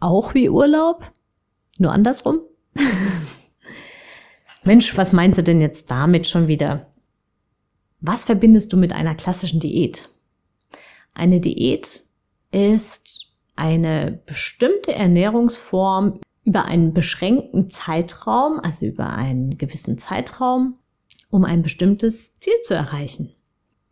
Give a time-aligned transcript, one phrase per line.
[0.00, 1.10] auch wie Urlaub?
[1.78, 2.40] Nur andersrum?
[4.64, 6.86] Mensch, was meinst du denn jetzt damit schon wieder?
[8.00, 10.08] Was verbindest du mit einer klassischen Diät?
[11.14, 12.04] Eine Diät
[12.52, 20.78] ist eine bestimmte Ernährungsform über einen beschränkten Zeitraum, also über einen gewissen Zeitraum,
[21.30, 23.30] um ein bestimmtes Ziel zu erreichen.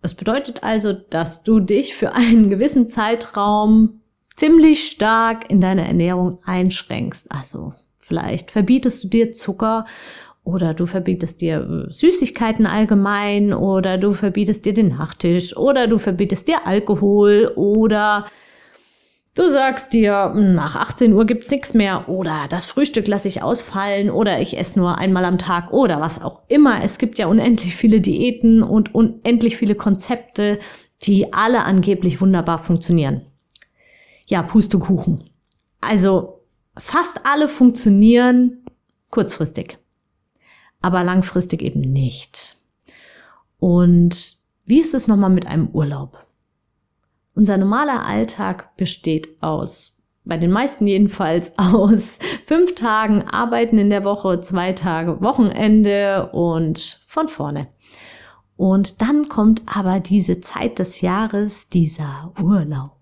[0.03, 4.01] Das bedeutet also, dass du dich für einen gewissen Zeitraum
[4.37, 7.31] ziemlich stark in deiner Ernährung einschränkst.
[7.31, 9.87] Also vielleicht verbietest du dir Zucker
[10.45, 15.99] oder du verbietest dir äh, Süßigkeiten allgemein oder du verbietest dir den Nachtisch oder du
[15.99, 18.27] verbietest dir Alkohol oder
[19.35, 23.43] du sagst dir, hm, nach 18 Uhr gibt's nichts mehr oder das Frühstück lasse ich
[23.43, 26.85] ausfallen oder ich esse nur einmal am Tag oder was auch immer.
[26.85, 30.61] Es gibt ja unendlich viele Diäten und unendlich viele Konzepte,
[31.03, 33.23] die alle angeblich wunderbar funktionieren
[34.27, 35.31] ja, Pustekuchen.
[35.81, 36.41] Also
[36.77, 38.65] fast alle funktionieren
[39.11, 39.79] kurzfristig,
[40.83, 42.57] aber langfristig eben nicht.
[43.59, 46.27] Und wie ist es nochmal mit einem Urlaub?
[47.35, 54.05] Unser normaler Alltag besteht aus, bei den meisten jedenfalls, aus fünf Tagen Arbeiten in der
[54.05, 57.69] Woche, zwei Tage Wochenende und von vorne.
[58.57, 62.97] Und dann kommt aber diese Zeit des Jahres, dieser Urlaub.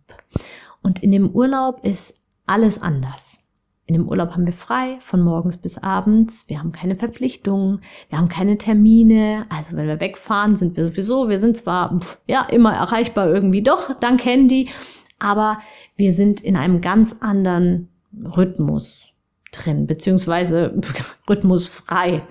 [0.84, 2.14] Und in dem Urlaub ist
[2.46, 3.40] alles anders.
[3.86, 6.48] In dem Urlaub haben wir frei von morgens bis abends.
[6.48, 9.46] Wir haben keine Verpflichtungen, wir haben keine Termine.
[9.48, 13.92] Also wenn wir wegfahren, sind wir sowieso, wir sind zwar ja immer erreichbar irgendwie doch
[14.00, 14.70] dank Handy,
[15.18, 15.58] aber
[15.96, 17.88] wir sind in einem ganz anderen
[18.36, 19.13] Rhythmus
[19.54, 20.74] drin, beziehungsweise
[21.28, 22.22] rhythmusfrei.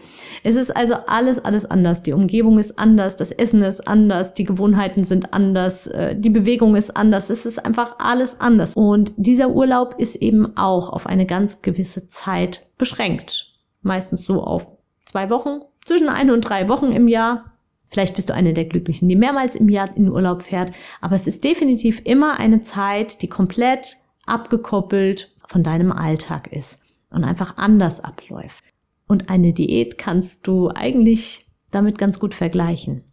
[0.44, 2.01] Es ist also alles, alles anders.
[2.01, 6.75] Die Umgebung ist anders, das Essen ist anders, die Gewohnheiten sind anders, äh, die Bewegung
[6.75, 7.29] ist anders.
[7.29, 8.73] Es ist einfach alles anders.
[8.75, 13.53] Und dieser Urlaub ist eben auch auf eine ganz gewisse Zeit beschränkt.
[13.81, 14.67] Meistens so auf
[15.06, 17.45] zwei Wochen, zwischen ein und drei Wochen im Jahr.
[17.89, 20.72] Vielleicht bist du eine der Glücklichen, die mehrmals im Jahr in Urlaub fährt.
[21.00, 26.79] Aber es ist definitiv immer eine Zeit, die komplett abgekoppelt von deinem Alltag ist
[27.13, 28.63] und einfach anders abläuft.
[29.07, 33.03] Und eine Diät kannst du eigentlich damit ganz gut vergleichen.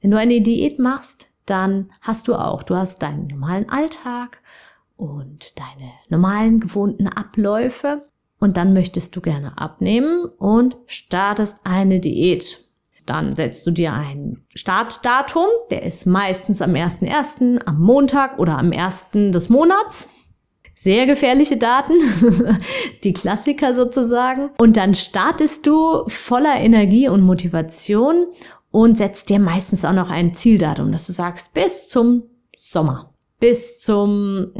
[0.00, 4.40] Wenn du eine Diät machst, dann hast du auch, du hast deinen normalen Alltag
[4.96, 12.64] und deine normalen gewohnten Abläufe und dann möchtest du gerne abnehmen und startest eine Diät.
[13.06, 18.72] Dann setzt du dir ein Startdatum, der ist meistens am 1.1., am Montag oder am
[18.72, 19.08] 1.
[19.12, 20.08] des Monats
[20.84, 21.94] sehr gefährliche Daten,
[23.04, 24.50] die Klassiker sozusagen.
[24.58, 28.26] Und dann startest du voller Energie und Motivation
[28.70, 32.24] und setzt dir meistens auch noch ein Zieldatum, dass du sagst, bis zum
[32.56, 34.52] Sommer, bis zum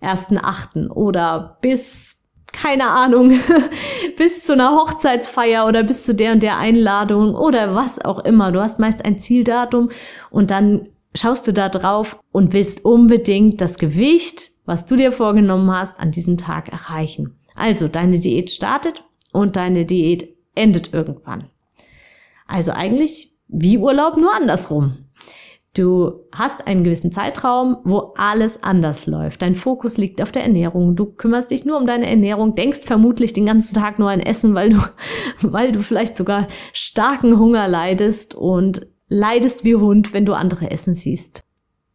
[0.00, 0.88] 1.8.
[0.90, 2.16] oder bis
[2.52, 3.32] keine Ahnung,
[4.16, 8.52] bis zu einer Hochzeitsfeier oder bis zu der und der Einladung oder was auch immer.
[8.52, 9.88] Du hast meist ein Zieldatum
[10.30, 15.70] und dann schaust du da drauf und willst unbedingt das Gewicht was du dir vorgenommen
[15.70, 17.36] hast, an diesem Tag erreichen.
[17.54, 21.48] Also deine Diät startet und deine Diät endet irgendwann.
[22.46, 24.98] Also eigentlich wie Urlaub, nur andersrum.
[25.74, 29.40] Du hast einen gewissen Zeitraum, wo alles anders läuft.
[29.40, 30.96] Dein Fokus liegt auf der Ernährung.
[30.96, 34.54] Du kümmerst dich nur um deine Ernährung, denkst vermutlich den ganzen Tag nur an Essen,
[34.54, 34.78] weil du,
[35.42, 40.94] weil du vielleicht sogar starken Hunger leidest und leidest wie Hund, wenn du andere essen
[40.94, 41.44] siehst.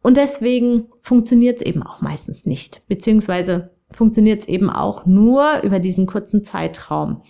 [0.02, 5.80] Und deswegen funktioniert es eben auch meistens nicht, beziehungsweise funktioniert es eben auch nur über
[5.80, 7.22] diesen kurzen Zeitraum.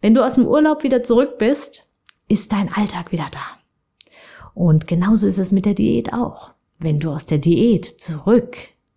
[0.00, 1.86] Wenn du aus dem Urlaub wieder zurück bist,
[2.28, 3.58] ist dein Alltag wieder da.
[4.54, 6.52] Und genauso ist es mit der Diät auch.
[6.78, 8.56] Wenn du aus der Diät zurück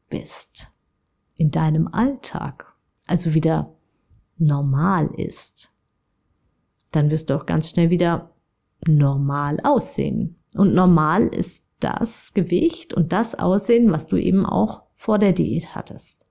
[0.10, 0.68] bist,
[1.38, 2.74] in deinem Alltag,
[3.06, 3.74] also wieder
[4.38, 5.69] normal ist,
[6.92, 8.33] dann wirst du auch ganz schnell wieder
[8.88, 10.38] normal aussehen.
[10.56, 15.76] Und normal ist das Gewicht und das Aussehen, was du eben auch vor der Diät
[15.76, 16.30] hattest.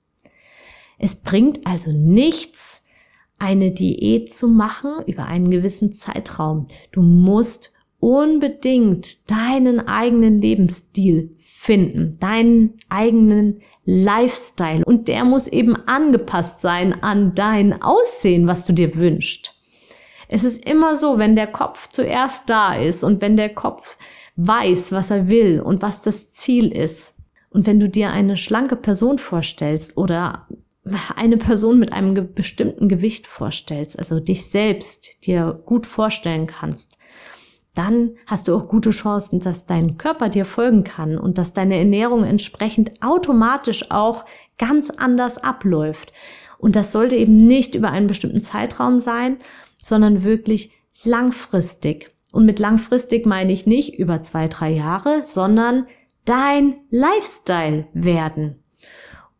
[0.98, 2.82] Es bringt also nichts,
[3.38, 6.68] eine Diät zu machen über einen gewissen Zeitraum.
[6.92, 14.84] Du musst unbedingt deinen eigenen Lebensstil finden, deinen eigenen Lifestyle.
[14.84, 19.51] Und der muss eben angepasst sein an dein Aussehen, was du dir wünschst.
[20.32, 23.98] Es ist immer so, wenn der Kopf zuerst da ist und wenn der Kopf
[24.36, 27.14] weiß, was er will und was das Ziel ist.
[27.50, 30.48] Und wenn du dir eine schlanke Person vorstellst oder
[31.16, 36.96] eine Person mit einem bestimmten Gewicht vorstellst, also dich selbst dir gut vorstellen kannst,
[37.74, 41.76] dann hast du auch gute Chancen, dass dein Körper dir folgen kann und dass deine
[41.76, 44.24] Ernährung entsprechend automatisch auch
[44.56, 46.14] ganz anders abläuft.
[46.56, 49.38] Und das sollte eben nicht über einen bestimmten Zeitraum sein,
[49.82, 50.70] sondern wirklich
[51.04, 52.12] langfristig.
[52.32, 55.86] Und mit langfristig meine ich nicht über zwei, drei Jahre, sondern
[56.24, 58.56] dein Lifestyle werden.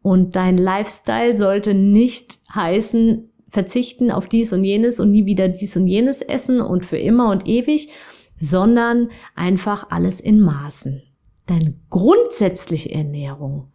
[0.03, 5.77] Und dein Lifestyle sollte nicht heißen, verzichten auf dies und jenes und nie wieder dies
[5.77, 7.91] und jenes essen und für immer und ewig,
[8.37, 11.03] sondern einfach alles in Maßen.
[11.47, 13.69] Deine grundsätzliche Ernährung,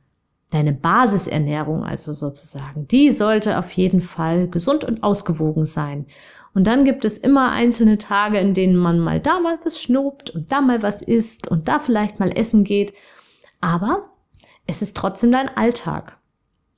[0.51, 6.07] deine Basisernährung also sozusagen, die sollte auf jeden Fall gesund und ausgewogen sein.
[6.57, 10.31] Und dann gibt es immer einzelne Tage, in denen man mal da mal was schnuppt
[10.31, 12.93] und da mal was isst und da vielleicht mal essen geht.
[13.61, 14.09] Aber
[14.65, 16.17] es ist trotzdem dein Alltag.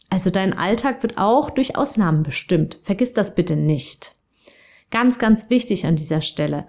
[0.09, 2.77] Also dein Alltag wird auch durch Ausnahmen bestimmt.
[2.83, 4.15] Vergiss das bitte nicht.
[4.91, 6.67] Ganz, ganz wichtig an dieser Stelle.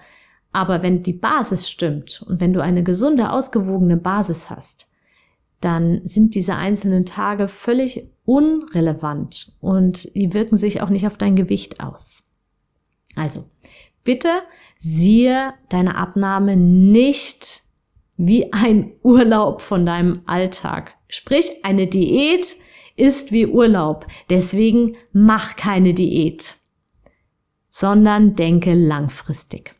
[0.53, 4.89] Aber wenn die Basis stimmt und wenn du eine gesunde, ausgewogene Basis hast,
[5.61, 11.35] dann sind diese einzelnen Tage völlig unrelevant und die wirken sich auch nicht auf dein
[11.35, 12.23] Gewicht aus.
[13.17, 13.45] Also,
[14.05, 14.43] bitte
[14.79, 17.62] siehe deine Abnahme nicht
[18.17, 20.95] wie ein Urlaub von deinem Alltag.
[21.09, 22.57] Sprich, eine Diät
[22.97, 24.07] ist wie Urlaub.
[24.29, 26.57] Deswegen mach keine Diät,
[27.71, 29.75] sondern denke langfristig.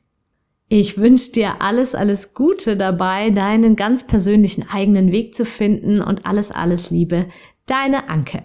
[0.69, 6.27] Ich wünsche dir alles, alles Gute dabei, deinen ganz persönlichen eigenen Weg zu finden und
[6.27, 7.27] alles, alles Liebe.
[7.67, 8.45] Deine Anke.